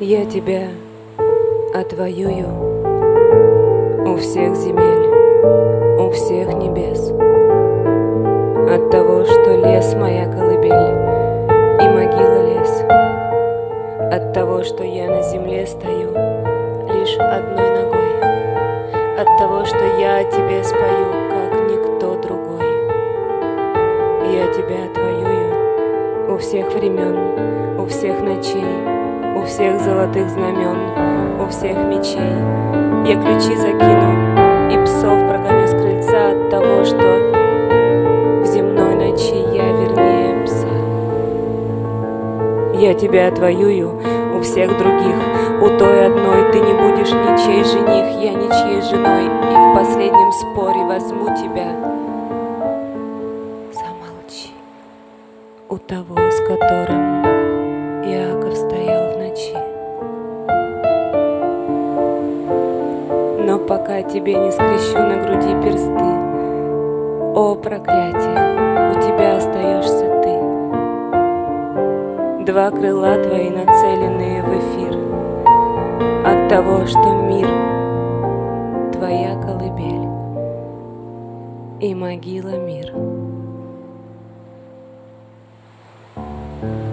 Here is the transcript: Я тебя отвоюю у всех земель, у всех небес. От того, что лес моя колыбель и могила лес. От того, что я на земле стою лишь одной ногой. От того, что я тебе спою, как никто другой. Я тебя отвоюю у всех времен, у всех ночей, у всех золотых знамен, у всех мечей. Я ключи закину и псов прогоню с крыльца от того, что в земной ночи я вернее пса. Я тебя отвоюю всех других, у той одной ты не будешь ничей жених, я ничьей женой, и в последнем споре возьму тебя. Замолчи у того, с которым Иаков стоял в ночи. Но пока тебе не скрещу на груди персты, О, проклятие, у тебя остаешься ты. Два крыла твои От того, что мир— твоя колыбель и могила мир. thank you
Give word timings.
Я 0.00 0.24
тебя 0.24 0.68
отвоюю 1.74 2.48
у 4.06 4.16
всех 4.16 4.56
земель, 4.56 5.08
у 6.00 6.10
всех 6.10 6.54
небес. 6.54 7.10
От 8.70 8.90
того, 8.90 9.24
что 9.24 9.54
лес 9.54 9.94
моя 9.94 10.24
колыбель 10.24 10.72
и 11.80 11.88
могила 11.88 12.42
лес. 12.48 12.82
От 14.10 14.32
того, 14.32 14.62
что 14.64 14.82
я 14.82 15.10
на 15.10 15.22
земле 15.22 15.66
стою 15.66 16.12
лишь 16.88 17.16
одной 17.18 17.70
ногой. 17.70 18.11
От 19.22 19.38
того, 19.38 19.64
что 19.64 19.78
я 20.00 20.24
тебе 20.24 20.64
спою, 20.64 21.06
как 21.30 21.52
никто 21.70 22.16
другой. 22.20 22.66
Я 24.34 24.48
тебя 24.48 24.86
отвоюю 24.90 26.34
у 26.34 26.38
всех 26.38 26.74
времен, 26.74 27.78
у 27.78 27.86
всех 27.86 28.20
ночей, 28.20 28.66
у 29.36 29.44
всех 29.44 29.80
золотых 29.80 30.28
знамен, 30.28 31.40
у 31.40 31.46
всех 31.46 31.76
мечей. 31.86 32.34
Я 33.06 33.14
ключи 33.22 33.54
закину 33.54 34.12
и 34.72 34.84
псов 34.84 35.20
прогоню 35.28 35.68
с 35.68 35.70
крыльца 35.70 36.30
от 36.32 36.50
того, 36.50 36.84
что 36.84 37.06
в 38.42 38.46
земной 38.46 38.96
ночи 38.96 39.36
я 39.54 39.70
вернее 39.70 40.44
пса. 40.44 40.66
Я 42.76 42.94
тебя 42.94 43.28
отвоюю 43.28 44.00
всех 44.42 44.76
других, 44.76 45.16
у 45.62 45.68
той 45.78 46.06
одной 46.06 46.52
ты 46.52 46.60
не 46.60 46.74
будешь 46.74 47.12
ничей 47.12 47.64
жених, 47.64 48.22
я 48.22 48.32
ничьей 48.32 48.82
женой, 48.82 49.26
и 49.26 49.54
в 49.54 49.74
последнем 49.74 50.32
споре 50.32 50.84
возьму 50.84 51.26
тебя. 51.36 51.70
Замолчи 53.72 54.50
у 55.68 55.78
того, 55.78 56.16
с 56.30 56.40
которым 56.40 57.24
Иаков 58.04 58.56
стоял 58.56 59.12
в 59.12 59.18
ночи. 59.18 59.56
Но 63.46 63.58
пока 63.58 64.02
тебе 64.02 64.34
не 64.34 64.50
скрещу 64.50 64.98
на 64.98 65.16
груди 65.22 65.54
персты, 65.62 66.12
О, 67.34 67.54
проклятие, 67.54 68.90
у 68.90 68.94
тебя 69.00 69.36
остаешься 69.36 70.06
ты. 70.22 70.32
Два 72.44 72.70
крыла 72.70 73.16
твои 73.22 73.52
От 73.62 73.74
того, 76.52 76.86
что 76.86 77.14
мир— 77.14 77.48
твоя 78.92 79.40
колыбель 79.40 80.06
и 81.80 81.94
могила 81.94 82.58
мир. 82.58 82.92
thank 86.60 86.86
you 86.86 86.91